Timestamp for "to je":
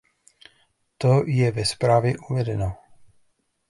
0.97-1.51